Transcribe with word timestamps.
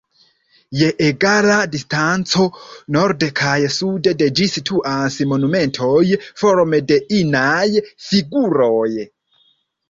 Je 0.77 0.85
egala 1.07 1.57
distanco 1.73 2.45
norde 2.95 3.29
kaj 3.39 3.57
sude 3.75 4.13
de 4.21 4.29
ĝi 4.39 4.47
situas 4.53 5.19
monumentoj 5.35 6.01
forme 6.45 6.81
de 6.93 6.99
inaj 7.19 7.63
figuroj. 8.09 8.91